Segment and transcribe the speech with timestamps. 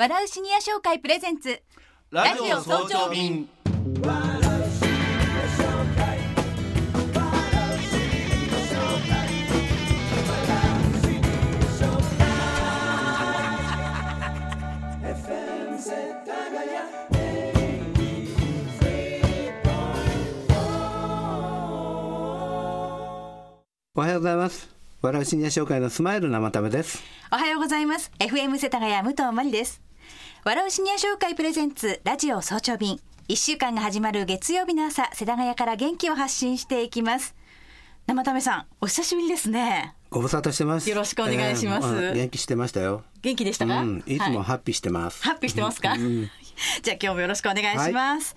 [0.00, 1.60] 笑うシニア商会プレゼンツ。
[2.10, 3.46] ラジオ早朝便。
[23.94, 24.70] おはようございます。
[25.02, 27.02] 笑うシニア商会のスマイル生ためです。
[27.30, 28.10] おはようございます。
[28.18, 29.89] FM 世田谷武藤真理です
[30.42, 32.98] 笑うシニア商会プレゼンツラジオ早朝便。
[33.28, 37.34] 一週間が始まる月曜日の朝世田谷から元気を発信していきます。
[38.06, 39.94] 生ためさんお久しぶりですね。
[40.08, 40.88] ご無沙汰してます。
[40.88, 41.88] よろしくお願いします。
[41.88, 43.04] えー元気してましたよ。
[43.20, 44.16] 元気でしたか、うん、い。
[44.16, 48.34] つもはいハッピーしてます、ハッピーしてますか、じゃあ今日もよろしくお願いします、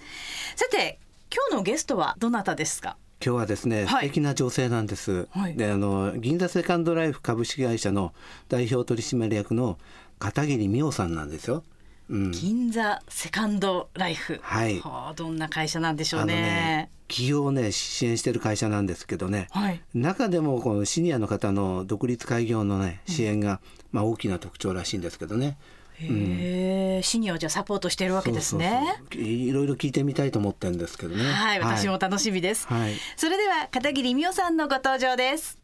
[0.58, 1.00] さて
[1.34, 2.98] 今日のゲストはどなたですか？
[3.26, 4.08] 今日はですね、はい。
[4.08, 5.56] 素敵な女性なんです、はい。
[5.56, 8.14] であの銀座セカンドライフ株式会社の
[8.50, 9.78] 代表取締役の
[10.20, 11.64] 片桐美桜さんなんですよ、
[12.10, 14.40] うん、銀座セカンドライフ。
[14.42, 14.80] はい。
[14.80, 19.82] はあどんな会社なんでしょあのうねね企業をね支援してる会社なんですけどね、はい。
[19.94, 25.58] 中でもこのシニアの方の独立開業のね支援が、まあ大きな特徴らしいんですけどね。
[25.96, 28.70] へえ、シニアをじゃあサポートしているわけですね。
[28.70, 29.22] そうそうそう。
[29.22, 31.24] いろいろ聞いてみたいと思ってるんですけどね。
[31.24, 32.96] はい、私も楽しみです、はい。
[33.16, 35.60] それでは片桐美桜さんのご登場です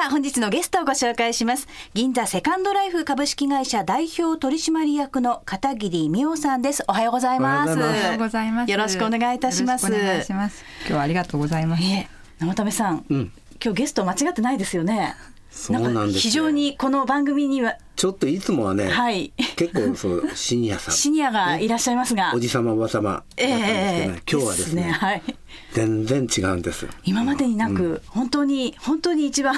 [0.00, 1.68] は本日のゲストをご紹介します。
[1.92, 6.82] 銀座セカンドライフ株式会社代表取締役の片桐美桜さんです。
[6.88, 7.78] おはようございます。
[7.78, 8.70] おはようございます。
[8.70, 9.86] よろしくお願いいたします。
[9.86, 10.64] お願いします。
[10.80, 11.82] 今日はありがとうございます。
[11.82, 13.32] いえ生為さん、うん。
[13.62, 15.14] 今日ゲスト間違ってないですよね
[15.50, 19.30] そうなんです非常にこの番組にはちょっといつもはね、はい。
[19.56, 25.22] 結構そう シニアさん、シニアがいらっしゃいますが、おじさまおばさまだったんですけどね、今日はですねはい。
[25.74, 26.90] 全然違うんですよ。
[27.04, 29.54] 今までになく、本当に本当に一番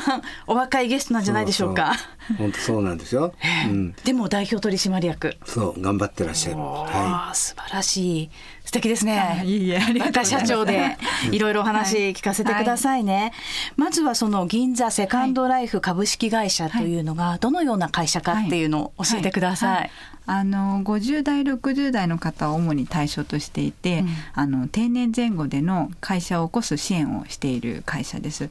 [0.49, 1.95] お若いゲストなんじゃないでしょうか。
[2.37, 3.33] 本当そうなんですよ。
[3.71, 5.37] うん、でも代表取締役。
[5.47, 6.57] そう頑張ってらっしゃる。
[6.57, 8.31] はああ素晴らしい
[8.73, 9.43] 素敵ですね。
[9.45, 10.97] いえいえありがと若う社長で
[11.31, 11.39] い。
[11.39, 13.35] ろいろお話聞かせてくださいね。
[13.77, 19.83] まずはその銀座セカンドライフ株式会社というのがどのような会社かっていうのを教えてください。
[19.83, 19.91] は
[20.25, 24.09] あの50代60代の方を主に対象としていて、うん。
[24.33, 28.49] あの定年前後での会社を起こす支援をしている会社です。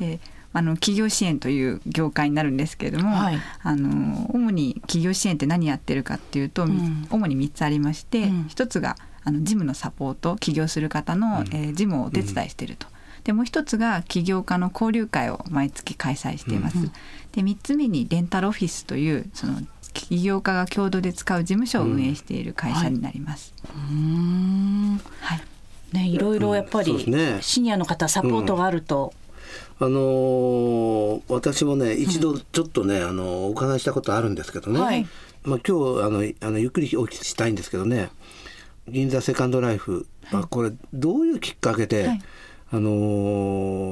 [0.00, 0.18] で
[0.52, 3.38] あの企業支援という業界になるんですけれども、はい。
[3.62, 7.06] あの主に企業支援って何やってるかっていうと、みうん。
[7.08, 8.46] 主に3つありまして、うん。
[8.48, 12.86] 一つがあの事務のサポート起業する方の、えー事務をお手伝いしていると。
[13.24, 16.76] でもう一つが起業家の交流会を毎月開催しています。
[17.32, 19.60] で3つ目にレンタルオフィスというその
[19.92, 23.52] 起業家が共同で使う事務所を運営している会社になります。
[23.64, 25.00] うーん。
[25.20, 25.42] はい。
[25.92, 27.38] ねいろいろやっぱりそうですね。
[27.42, 29.12] シニアの方サポートがあると、
[29.78, 35.06] あのー私もね一度ちょっとね、あのお伺いしたことあるんですけどね、はい。
[35.44, 38.10] まあ、今日あのあのゆっくりお聞きしたいんですけどね
[38.90, 42.22] 銀座セカンドライフ、まあ、これどういうきっかけで、はい。
[42.72, 42.90] あの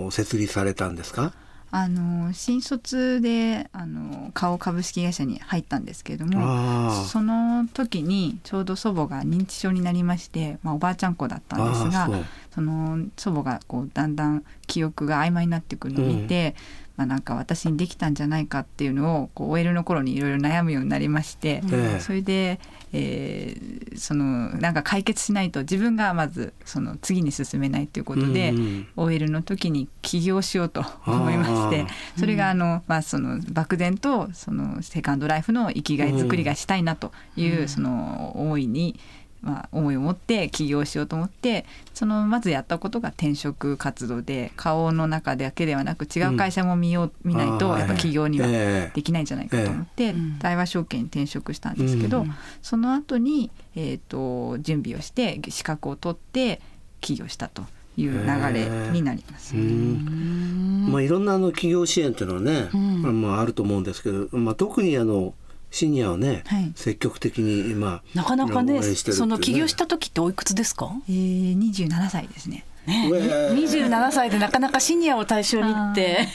[0.09, 1.33] ー設立されたんですか？
[1.71, 12.09] あの新卒であの顔株式会社に入ったんですけれどもその時にちょうど祖母が認知症になりまして、まあ、おばあちゃん子だったんですが
[12.55, 16.55] その祖母がこうだんだん記憶が曖昧になってくるのを見て、
[16.99, 22.61] まあ、なんか私にできたんじゃないかっていうのをこう OL の頃にいろいろ悩むようになりまして、ええそれで、
[22.93, 38.99] えーそのなんか解決しないと自分がまずその次に進めないということで、うんうん OL の時に起業しようと思いましてそれがあの、まあ、その漠然とそのセカンドライフの生きがい作りがしたいなという、その思いに、
[39.41, 48.93] まあ、思いを持って起業しようと思ってそのまずやったことが転職活動で顔の中だけではなく違う会社も見よう、見ないとやっぱ起業にはええ。
[48.95, 50.39] できないんじゃないかと思って、ん。
[50.39, 52.35] 大和証券に転職したんですけど、うん。
[52.63, 56.61] その後に、えー、と準備をして資格を取って
[57.01, 57.63] 起業したと
[57.97, 58.19] いう流
[58.53, 59.57] れになります。
[59.57, 60.89] うん。
[60.91, 65.35] まあ、いろんなあの企業支援っていうのはね、まあまあ、あると思うんですけど、まあ、特にあの
[65.71, 66.73] シニアをね、はい。
[66.75, 69.19] 積極的に、まあ、なかなかね応援してるっていうね。
[69.19, 70.91] その起業した時っておいくつですか？
[71.09, 72.65] えー、27歳ですね。
[72.87, 73.09] ね。
[73.11, 73.55] うえー。
[73.55, 76.27] 27歳でなかなかシニアを対象にって。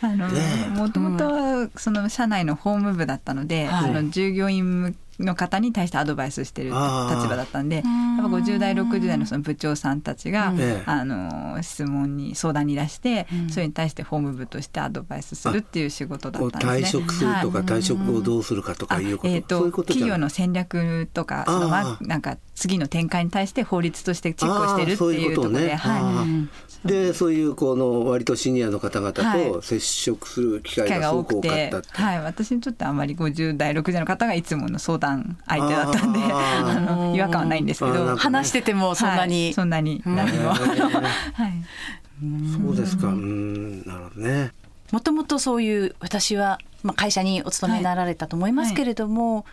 [0.00, 0.40] あのね
[0.74, 3.88] もともとはその社内の法務部だったので、はい。
[3.88, 10.82] その従業員の方に対してアドバイスしてる立場だったんでやっぱ50代60代のその部長さんたちが、ええ。
[10.86, 13.50] あの質問に相談に出して、うん。
[13.50, 17.00] それに対して法務部としてアドバイスするっていう仕事だったんですね。
[17.00, 17.66] 退職するとかはい。
[17.66, 25.76] 退職後どうするかとかいうこと、えー、そういうとことじゃない企業の戦略とかそのまなんか次の展開に対して法律としてチェックをしてるっていいううところで、
[26.84, 35.03] でそういうこの割とシニアの方々と接触する機機会がすごく多くて多かったって、はい、私にとってあまり50代60代の方がいつもの相談
[35.46, 41.64] 相手だったんであの違和感はないんですけど話しててもそんなはいに、そんなに何も、はい。
[42.20, 43.08] そうですか。
[43.08, 43.84] うん。
[43.84, 44.52] なるほどね。
[44.92, 49.44] もともとそういう私は、まあ、会社にお勤めになられたと思いますけれども、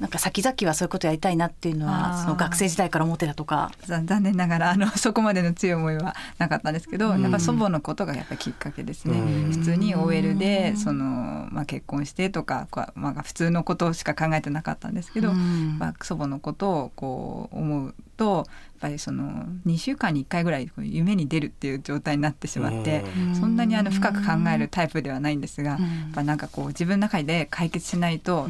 [0.00, 2.22] なんか先々はそういうことやりたいなっていうのあはー。
[2.22, 3.70] その学生時代から思ってたとか。
[3.84, 7.22] ざ残念ながらあの そこまでの強い思いはなかったんですけど、うん。
[7.22, 9.52] やっぱ祖母のことがやっぱきっかけですね、うん。
[9.52, 15.76] 普通に OL でその、まあ、結婚してとか、まあ、普通のことしか考えてなかったんですけど、うん。
[15.78, 18.46] まあ、祖母のことをこう思うとやっ
[18.80, 23.36] ぱりその2週間に1回ぐらい夢に出るっていう状態になってしまって、うん。
[23.36, 25.82] そんなにあの深く考えるタイプではないんですが、うん。
[25.82, 28.48] やっぱなんかこう自分の中で解決しないと、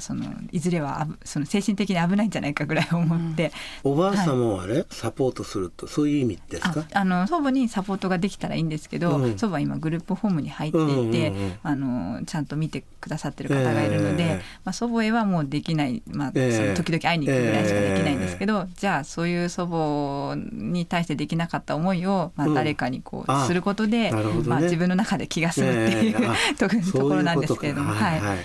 [0.00, 3.52] そのいずれはその精神的に危ないんじゃないかぐらい思って。
[3.82, 9.38] おばあ様をあれ、サポートするとそういう意味ですかああの祖母にサポートができたらいいんですけど、うん。
[9.38, 14.42] 祖母は今グループホームに入っていて、うんうんうんあのちゃんと見てくださってる方がいるので、ええ。
[14.64, 16.66] まあ、祖母へはもうできない、まあ、そえ。
[16.66, 22.54] えの時々会いに行くぐらいしかできないんですけど、じゃあそういう祖母に対してできなかった思いを、まあ、うん。
[22.54, 24.48] 誰かにこう、あすることで、なるほどね。
[24.48, 26.26] まあ、自分の中で気が済むっていう、ええ。
[26.26, 27.92] あと ところなんですけれども。
[27.92, 28.38] はいはい。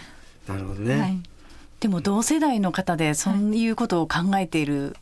[0.48, 1.20] なるほどね、はい
[1.80, 4.96] でも同世代の方でそういうことを考えている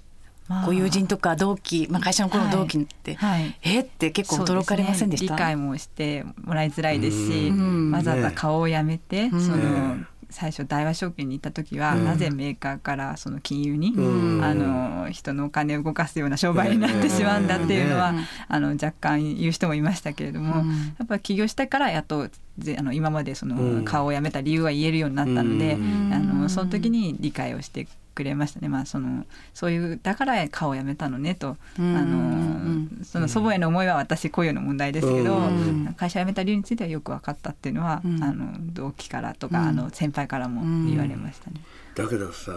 [0.47, 0.65] まあ。
[0.65, 3.56] ご友人とか同期、まあ、会社の頃の同期って、はい。
[3.62, 5.38] えって結構驚かれませんでしたね。
[5.38, 7.91] 理解もしてもらいづらいですし、うん。
[7.91, 9.31] わざわざ顔をやめて、ん。
[9.31, 12.06] そのね最初大和証券に行った時は、うん。
[12.06, 14.44] なぜメーカーからその金融に、うん。
[14.44, 20.69] あの人のお金を動かすような商売になってしまうんだっていうのは、ねあの若干言う人もいましたけれども、うん。
[20.69, 23.77] やっぱり起業したからやっとぜあの今までそうん。
[23.79, 26.12] の顔をやめた理由は言えるようになったので、うん。
[26.13, 27.88] あのその時に理解をして
[28.18, 38.24] くれましたね、まあ、そのそういうだから顔をやめたのねと、うんあのうんその祖母への思いは私雇用の問題ですけど、うん会社を辞めた理由についてはよく分かったっていうのは、うん。
[38.24, 39.68] あの同期からとか、うん。
[39.68, 41.62] あの先輩からも言われましたね。
[41.96, 42.52] だけどさ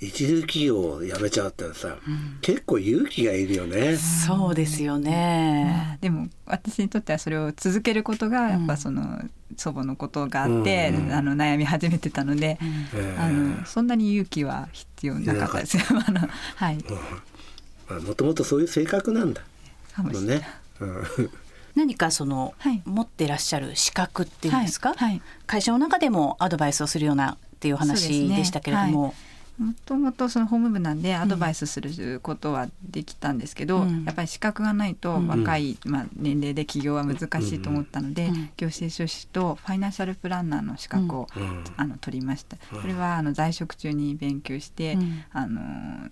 [0.00, 1.98] 一流企業を辞めちゃうってさ、
[2.40, 3.96] 結構勇気がいるよね。
[3.96, 5.84] そうですよね。
[5.88, 9.20] まあでも私にとってはそれを続けることがやっぱその
[9.56, 11.12] 祖母のことがあって、うん。
[11.12, 15.76] あの悩み始めてたので、ええあのそんなに勇気は必要なかったです。
[15.76, 15.82] よ。
[16.06, 16.78] あのはい、
[18.02, 19.42] もともとそういう性格なんだ。
[19.94, 20.38] かもしれない。
[20.38, 20.48] ね。
[20.80, 21.30] うん。
[21.74, 22.82] 何かその、はい。
[22.84, 24.98] 持ってらっしゃる資格っていうんですか、はい。
[24.98, 25.22] はい。
[25.46, 29.14] 会社の中でもアドバイスをするようなっていう話でしたけれども、
[29.60, 34.04] もともとその法務部なんでアドバイスすることはできたんですけど、うん。
[34.04, 35.28] やっぱり資格がないとうん。
[35.28, 38.50] 若い、まあ、年齢で起業は難しいと思ったので、うん。
[38.56, 41.64] 行政書士とファイナンシャルプランナーの資格を、うん。
[41.76, 42.56] あの取りました。
[42.80, 45.24] それはあの在職中に勉強して、うん。
[45.30, 46.08] あの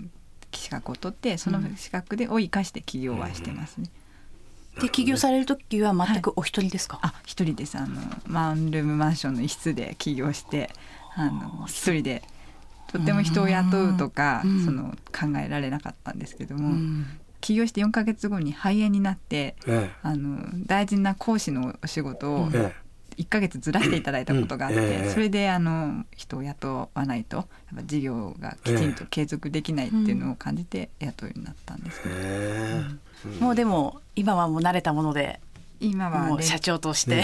[0.53, 3.89] 資格を取ってその資格でを生かして起業はしてますね。
[4.81, 7.79] で起業される時は全くお一人ですか、あ一人です。
[7.79, 10.71] あのワンルームマンションの一室で起業して
[11.17, 12.23] あの一人で
[12.89, 14.65] とっても人を雇うとか、うん。
[14.65, 17.07] その考えられなかったんですけども、うん。
[17.41, 22.89] 起業して4ヶ月後に肺炎になってえあの大事な講師のお仕事をええ。
[23.23, 24.85] 1ヶ月ずらしていただいたことがあって、うん。
[24.85, 25.11] ええ。
[25.11, 32.83] それであの人を雇わないとやっぱ事業がきちんと継続できないっていうのを感じて雇うようになったんですけど、え
[33.39, 33.43] え。
[33.43, 35.41] もうでも今はもう慣れたもので
[35.81, 37.23] 今は社長として、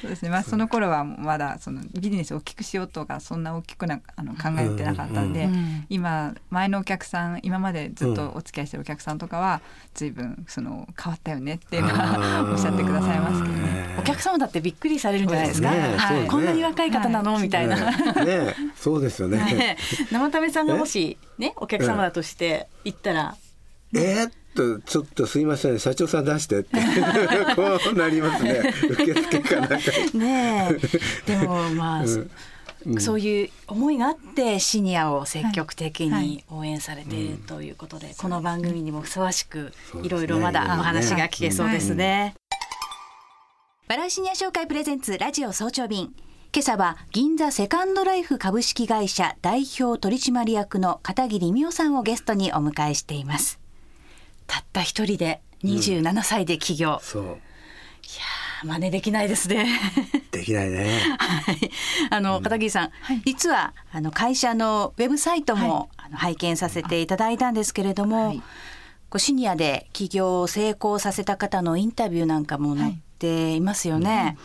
[0.00, 9.60] そうですね、まあ、その頃はまだそのビジネスを大きくしようとかそんな大きくなあの考えてなかったんで、うんうん今前のお客さん今までずっとお付き合いしてるお客さんとかは
[9.92, 13.60] 随分その変わったよねっていうのはおっしゃってくださいますけどね。
[13.64, 14.00] ええ。
[14.00, 15.96] お客様だってびっくりされるんじゃないですか、ね。
[15.96, 17.76] はいこんなに若い方なの、みたいな。
[17.76, 17.94] ね
[18.26, 18.54] え。
[18.76, 19.38] そうですよね。
[19.54, 19.76] ね
[20.10, 23.36] 生田目さんがもしねお客様だとして行ったら、
[23.94, 24.24] え？
[24.24, 26.78] ーっとちょっとすいません社長さん出してって。
[27.56, 28.74] こうなりますね。
[28.90, 29.76] 受付かなんか。
[30.14, 30.78] ね
[31.26, 31.26] え。
[31.26, 32.30] でもまあ、うん。
[32.86, 33.00] うん。
[33.00, 36.26] そういう思いがあってシニアを積極的はい。
[36.26, 42.34] に応援されているということで、この番組にもふさわしくいろいろまだお話が聞けそうですね。
[43.88, 46.14] バラシニア商会プレゼンツラジオ早朝便。
[46.54, 53.58] 今朝は銀座セカンドライフ株式会社代表取締役の片桐美代さんをゲストにお迎えしています
[54.54, 57.38] たった一人で27歳で起業、そう。
[58.64, 59.66] 真似できないですね。
[60.30, 61.00] できないね。
[61.18, 61.70] はい、
[62.10, 74.38] あの片桐さん、はい、実はあの会社のウェブサイトも、はい、あの拝見させていただいたんですけれども、はい、こうシニアで起業を成功させた方のインタビューなんかも載っていますよね。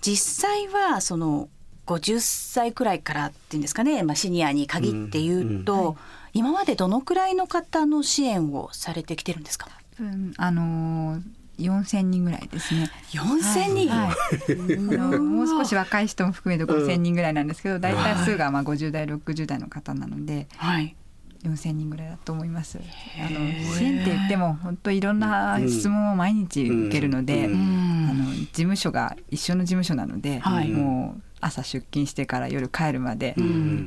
[0.00, 1.48] 実際はその
[1.86, 5.88] 50歳くらいからっていうんですかね、まあ、シニアに限って言うと、うん。
[5.88, 5.96] うん、
[6.32, 9.68] 今までどのくらいの方の支援をされてきてるんですか、
[9.98, 11.22] うん、あのー
[11.60, 12.90] 4000人ぐらいですね。
[13.10, 14.96] 4000人、はい。
[14.96, 20.96] はい、もう少し若い人も含めて5000人ぐらいなんですけど、大体数がまあ50代60代の方なので、はい、
[21.44, 22.78] 4000人ぐらいだと思います。
[22.78, 33.34] あの支援って言っても本当いろんな質問を毎日受けるので、あの事務所が一緒の事務所なので、もう朝出勤してから夜帰るまで、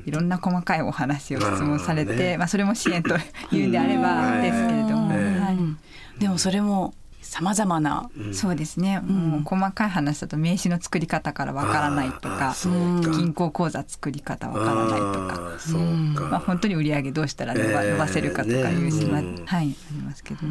[0.05, 3.15] いろんな細かいお話を質問されて、まあそれも支援と
[3.51, 5.51] いうんであればですけれども、は
[6.17, 6.93] い、でもそれも
[7.33, 12.53] さまざまな、うん、そうですね、うん、もう細かい話だと名刺の作り方からわからないとか
[13.17, 15.43] 銀行口座作り方わからないとか
[16.29, 20.41] まあ、本当に売り上げどうしたら伸ば,、伸ばせるかとかいう質問、ね、はい、ありますけど。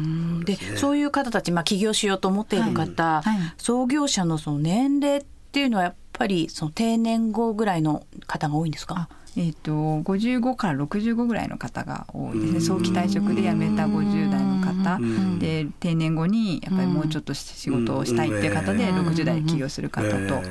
[0.43, 3.29] でそういう方たち、まあ、起業しようと思っている方、はい。
[3.29, 9.09] はい、創業者のその年齢っていうのはやっぱりその定年後ぐらいの方が多いんですか？
[9.35, 12.59] えーと、55から65ぐらいの方が多いですね。
[12.61, 14.99] 早期退職で辞めた50代の方。
[15.39, 20.41] で定年後にやっぱりもうちょっと仕事をしたいっていう方で60代で起業する方と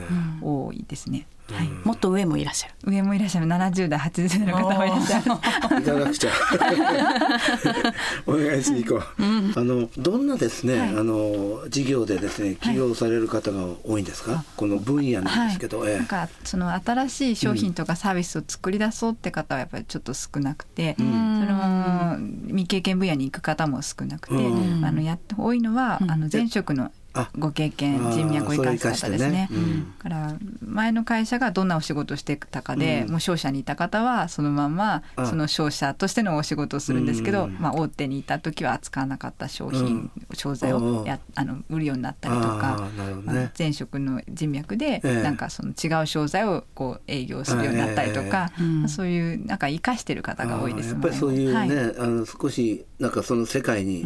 [0.40, 1.26] 多いですね。
[1.52, 2.74] はい、もっと上もいらっしゃる。
[2.84, 3.46] 上もいらっしゃる。
[3.46, 5.24] 70代80代の方もいらっしゃる。
[5.24, 6.30] 行かなくちゃ
[8.26, 22.16] お願いしに行こう、うん、あのどんなですね、はい、あの事業でですね起業される方が多いんですか、はい、この分野なんですけど、はい、なんかその新しい商品とかサービスを作り出そうって方はやっぱりちょっと少なくて、うん、それも
[22.48, 26.90] 未経験分野に行く方も少なくて、うん、あのやって多いのは、あの前職の
[27.38, 29.30] ご経験人脈を生かす方ですね。
[29.30, 29.48] ね。
[29.50, 43.14] うん、から前の会社がどんなお仕事をしてたかで、うん、もう商社にいた方はそのままその商社としてのお仕事をするんですけど、まあ、大手にいた時は扱わなかった商品、商材をやあの売るようになったりとか、ね。
[43.24, 54.04] まあ、前職の人脈でなんかその違う商材をこう営業するようになったりとか、まあ、そういうなんか生かしてる方が多いですやっぱりそういうね、はい、あの少しなんかその世界に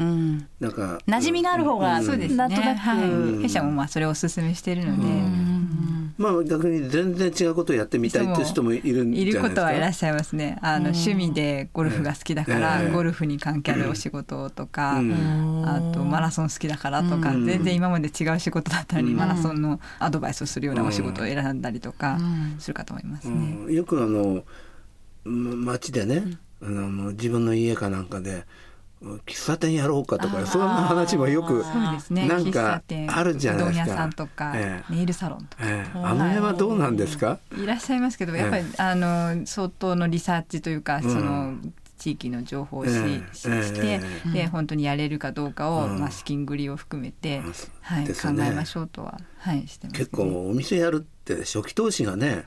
[0.59, 3.43] なんか、馴染みがある方が、そうですね、なんとなく。
[3.43, 5.07] 弊社もまあそれをお勧めしているので。
[6.17, 10.59] まあ逆に全然違うことをやってみたいっていう人もいるんいることはいらっしゃいますね。
[10.62, 22.19] あの趣味でゴルフが好きだから、ゴルフに関係あるお仕事とか、あとマラソン好きだからとか、全然今まで違う仕事だったのに、マラソンのアドバイスをするようなお仕事を選んだりとか
[22.59, 23.75] するかと思いますね。
[23.75, 24.43] よくあの
[25.26, 28.47] 街でね、あの自分の家かなんかで。
[29.27, 31.65] 喫茶店やろうかとかそんな話もよく
[32.11, 33.97] なんかあるじゃないですか。
[33.97, 37.39] さんとか、えネイルサロンとか、えあの辺はどうなんですか？
[37.57, 41.57] いらっしゃいますけどやっぱり、あの相当のリサーチというか、その
[41.99, 42.91] 地域の情報をし,、
[43.33, 44.01] して、
[44.33, 47.41] で本当にやれるかどうかを、まあ、資金繰りを含めて、
[47.81, 52.45] はい、考えましょうとは、はい、してます、結構お店やるって初期投資がね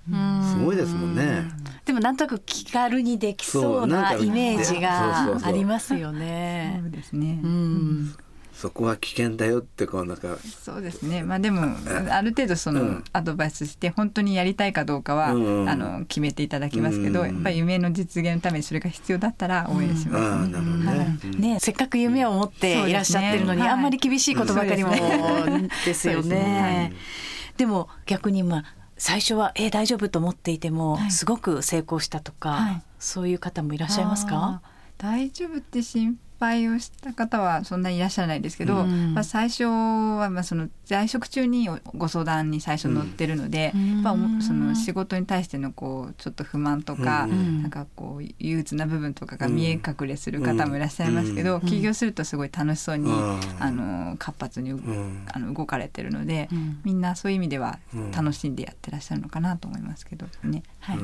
[0.53, 1.49] すごいですもんね。
[1.85, 6.79] でもなんとなく気軽にできそうなイメージがありますよね。
[6.81, 8.15] そうですね、うん。
[8.53, 10.37] そこは危険だよってこうなんか。
[10.63, 11.23] そうですね。
[11.23, 11.61] まあでも
[12.09, 20.57] ある程度そのアドバイスして本当にやりたいかどうかは、うん、あの決めていただきますけど、うん、やっぱり夢の実現のためにそれが必要だったら応援しますね。
[20.57, 20.85] うん。
[20.85, 21.19] ね。
[21.37, 24.91] ね、せっかく夢を持っていらっしゃってるのに、ね、あんまり厳しいことばかりも、
[25.85, 26.93] ですよね。
[27.59, 28.63] でも逆にまあ
[28.97, 34.61] 最初はえ大丈夫と思っていても、はい、すごく成功したとか、はい、そういう方もいらっしゃいますか？
[34.97, 53.11] 大丈夫って心配をした方はそんなにいらっしゃらないですけど、うん、まあ、最初はまあその在職中にご相談に最初乗ってるので、うん、やっぱその仕事に対してのこうちょっと不満とか、うん、なんかこう憂鬱な部分とかが見え隠れする方もいらっしゃいますけど、起業するとすごい楽しそうに、
[53.59, 54.71] あの活発に、
[55.33, 56.49] あの動かれてるので、
[56.83, 57.79] みんなそういう意味では
[58.15, 60.63] 楽しんでやってらっしゃるのかなと思いますけどね。
[60.79, 60.99] はい、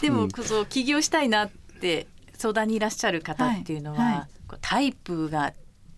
[0.00, 1.50] でもこそ起業したいなっ
[1.80, 2.06] て
[2.40, 4.14] 相談にいらっしゃる方っていうのは、はい。
[4.14, 5.52] はい、タイプがやっ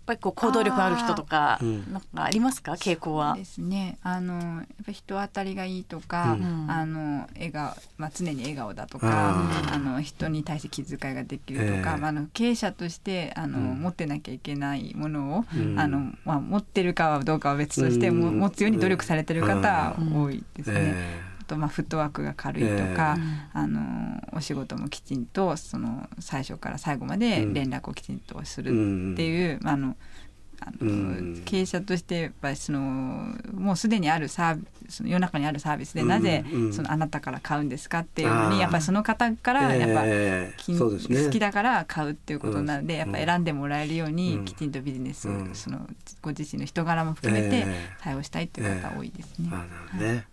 [0.04, 2.72] ぱりこう行動力ある人とかなんかありますか？
[2.72, 3.36] 傾向は。
[3.36, 3.98] ですね。
[4.02, 9.32] あのやっぱ人当たりがいいとか、うん、あの笑顔まあ常に笑顔だとか、
[9.72, 20.80] あの人に対して気遣いができるとか、えー、まああの経営者としてあの、うん、持ってなきゃいけないものを、うん、あのまあ持ってるかはどうかは別として、も持つように努力されてる方多いですね。
[20.80, 29.96] えーと、まあ、フットワークが軽いとか、えー、あのお仕事もきちんとその最初から最後まで連絡をきちんとするっていう、うん、あの
[30.64, 32.80] あの経営者としてやっぱりその
[33.52, 45.86] もうすでにあるサービス世の中にあるサービスでなぜそのあなたから買うんですかっていうふうにやっぱりその方からやっぱ、えー、好きだから買うっていうことなので、やっぱ選んでもらえるようにきちんとビジネスをその
[46.20, 47.66] ご自身の人柄も含めて
[48.00, 49.48] 対応したいっていう方多いですね。
[50.00, 50.24] えー、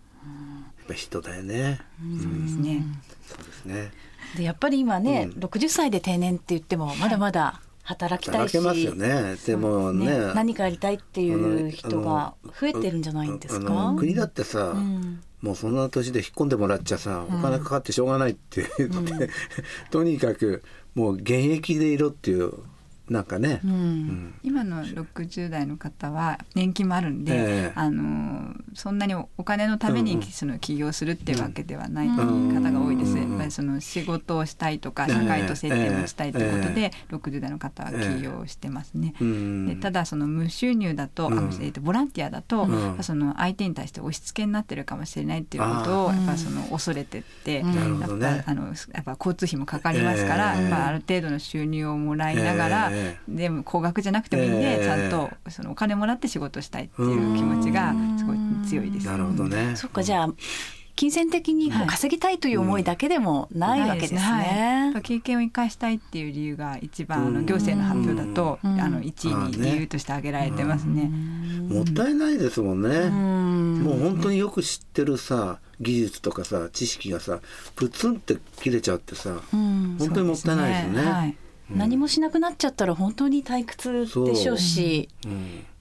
[0.90, 1.80] ぱ人だよね。
[2.20, 2.84] そうですね。
[3.26, 3.92] そうですね。
[4.36, 9.36] でやっぱり今ね、うん、60歳で定年って言ってもまだまだ働きたいし、ますよね。
[9.46, 13.94] でもね、ね、何かやりたいっていう人が増えてるんじゃないんですか？
[13.98, 19.28] 国だってさ、うん、もうそんな年で引っ込んでもらっちゃさ、お金かかってしょうがないって言って、うん、
[19.90, 20.62] とにかく
[20.94, 22.52] もう現役でいろっていう
[23.10, 23.70] なんかね、うん。
[23.72, 39.14] うん、今の60代の方は年金もあるんで、えー、あのそんなにお金のためにその起業するっていうわけではない方が多いです、やっぱりその仕事をしたいとか社会と接点をしたいということで、えー、60代の方は起業してますね。
[39.16, 48.04] えー、でただその無収入だと、うん、あえー、とボランティアだと、うん、その相手に対して押し付けになってるかもしれないっていうことをやっぱその恐れてって、やっぱ
[48.46, 52.90] あのやっぱ交通費もかかりますから、まあ、ある程度の収入をもらいながら、
[53.28, 58.36] でも高額じゃなくてもいいんで、ちゃんとそのお金もらって仕事したいっていう気持ちがすごい
[58.68, 59.06] 強いです。
[59.06, 59.76] なるほどね。
[59.76, 60.28] そっかじゃあ
[61.00, 64.20] 金銭的に稼ぎたいという思いだけでもないわけですね。
[64.20, 64.44] は
[64.90, 71.10] いはい、経験を生かしたいっていう理由が一番あの行政の発表だとあの1位に理由として挙げられてますね。
[71.70, 73.08] もったいないですもんね。
[73.82, 77.40] もう本当によく知ってるさ技術とかさ知識がさ
[77.76, 81.36] プツンって切れちゃってさ本当にもったいないですね。
[81.70, 85.08] はい何もしなくなっちゃったら本当に退屈でしょうし、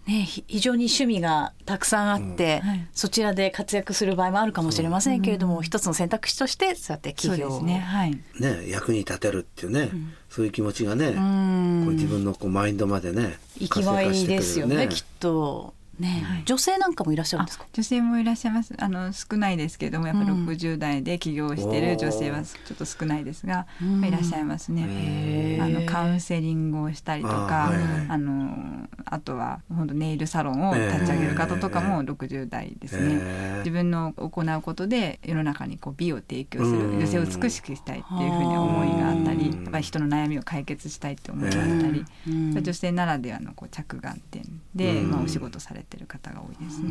[0.10, 2.70] ね、非常に趣味がたくさんあって、うん。
[2.70, 14.88] はい、そちらで活躍する場合もあるかもしれませんけれども、うん、一つの選択肢としてそうやって企業をね,、はい、ね役に立てるっていうね、うん、そういう気持ちがね、こう自分のこうマインドまでね生きがいですよね。
[14.90, 15.74] きっと。
[16.00, 17.66] ね、はい、女性なんかもいらっしゃるんですか？
[17.74, 18.74] 女性もいらっしゃいます。
[18.78, 25.60] あの少ないですけれどもやっぱ60代で起業してる女性はちょっと少ないですが、まあ、いらっしゃいますね。
[25.62, 27.72] あのカウンセリングをしたりとか
[28.08, 33.60] あのあとは本当ネイルサロンを立ち上げる方とかも60代ですね。
[33.60, 44.44] 自分の行うことで世の中にこう美を提供する女性を美しくしたいっていうふうに思いがあったりやっぱり人の悩みを解決したいって思いがあったり女性ならではのこう着眼点
[44.76, 46.90] で、まあ、お仕事されてってる方が多いですね。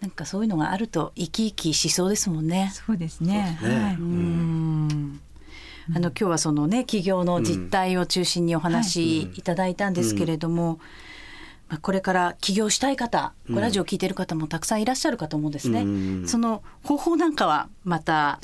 [0.00, 2.70] なんかそういうのがあると生き生きしそうですもんね。
[2.72, 3.58] そうですね。
[3.60, 3.94] すねはい。
[3.96, 5.20] うん
[5.92, 10.78] あの今日はそのね企業の実態を中心にお話いただいたんですけれども、
[11.68, 16.26] まあ、これから起業したい方、ラジオを聞いてる方もたくさんいらっしゃるかと思うんですね。
[16.28, 18.40] その方法なんかはまた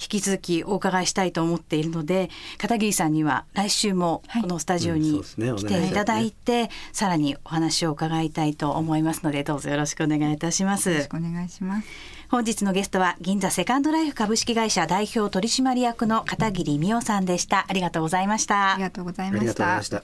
[0.00, 10.90] 引き続きお伺いしたいと思っているので片桐さんには来週もこのスタジオに来ていただいて、はいねね、さらにお話を伺いたいと思いますのでどうぞよろしくお願いいたします。
[10.90, 11.88] よろしくお願いします。
[12.30, 17.64] 本日のゲストは銀座セカンドライフ株式会社代表取締役の片桐美代さんでした。
[17.68, 18.74] ありがとうございました。
[18.74, 20.02] ありがとうございました。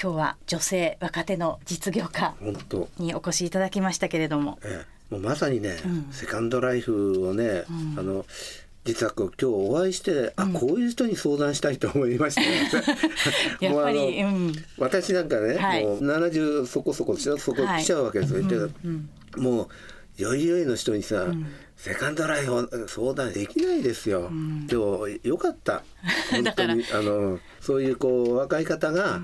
[0.00, 2.34] 今日は女性若手の実業家
[2.98, 4.58] にお越しいただきましたけれども。
[4.64, 8.26] ええもうまさにね、うん、セカンドライフをね、うん、あの
[8.84, 12.40] 実は今日お会いして、あこういう人に相談したいと思いました、
[13.60, 14.24] やっぱり、
[14.78, 18.68] 私なんかね、はい、もう70そこそこそこ来ちゃうわけですよ、は
[19.36, 19.68] い、も
[20.18, 21.26] うよいよいの人にさ、
[21.76, 24.30] セカンドライフ相談できないですよ。
[24.66, 25.84] でもよかった。
[26.32, 29.20] 本当にあのそういうこう若い方が、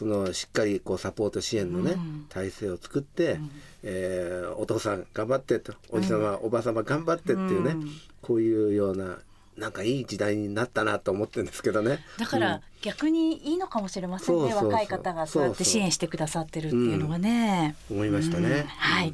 [0.00, 1.94] そのしっかりこうサポート支援のね、
[2.30, 3.38] 体制を作って、
[3.82, 7.90] えー、お父さん頑張ってとおじさま、うん、おばさま頑張ってっていうね、うん、
[8.22, 9.18] こういうような
[9.58, 11.98] なんかいい時代になったなと思ってるんですけどね。
[12.18, 19.12] だから逆にいいのかもしれませんね、若い方がそうやって支援してくださってるっていうのはね、思いましたね、はい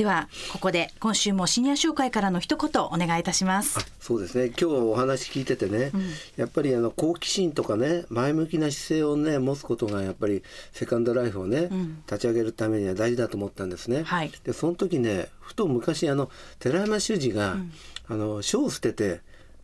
[0.00, 3.78] ではここで今週もシニア紹介からの一言お願いいたします。
[4.00, 4.46] そうですね。
[4.46, 6.08] 今日お話聞いててね、うん、
[6.38, 17.72] やっぱりあの好奇心とかね前向きな姿勢をね持つことがやっぱりセカンドライフをね、うん、立ち上げるためには大事だと思ったんですね、はい、でその時ねふと昔あの寺山修司が、うん、
[18.08, 19.20] あの書を捨てて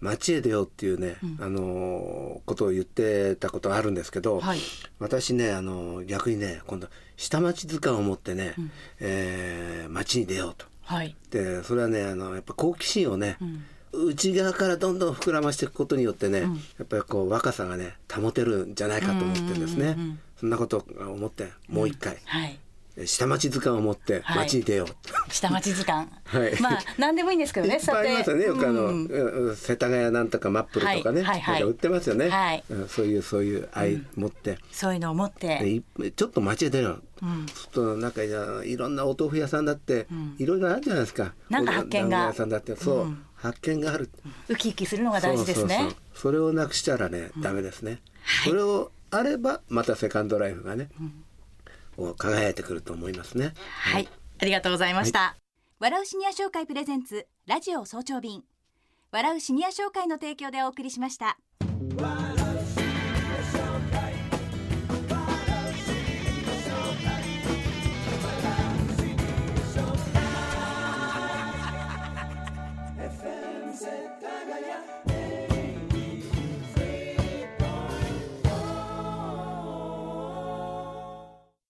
[0.06, 4.58] 町へ出ようっていうね、うん、あのことを言ってたことあるんですけど、はい、
[5.00, 10.66] 私ねあの逆にね今度下町図鑑を持ってね、うん、えー、町に出ようと。
[10.82, 13.36] はい、でそれはねあのやっぱ好奇心をね、
[13.92, 19.96] うん、内側からどんどん膨らましていくことによってね、うん、やっぱりこう若さがね保てるんじゃないかと思ってですね、
[20.38, 22.56] そんなことを思ってもう一回、はい、
[23.04, 24.92] 下町図鑑を持って街に出よう、は
[25.28, 26.08] い、下町図鑑。
[26.24, 26.60] はい。
[26.60, 35.82] まあ何でもいいんですけどねいっぱいありますよねよくあの、うん、世田谷なんとかマップルとかね、はいはい、売ってますよね、はい、そういうそういう愛持って、そういうのを持って。
[36.16, 40.06] ちょっと街へ出るうん、となんかいろんなお豆腐屋さんだって、
[40.38, 41.32] いろいろあるじゃないですか。
[41.48, 42.18] なんか発見が。
[42.26, 42.76] 屋さんだって。
[42.76, 44.10] そう、発見がある。
[44.48, 45.92] ウキウキするのが大事ですね。
[46.14, 48.00] それをなくしたらね、ダメですね。
[48.44, 50.88] それをあればまたセカンドライフがね、
[51.96, 53.52] を輝いてくると思いますね。
[53.82, 55.18] はい、ありがとうございました。
[55.20, 55.40] はい、
[55.80, 58.42] 笑うシニア商会プレゼンツラジオ早朝便。
[59.12, 61.38] 笑うシニア商会の提供でお送りしました。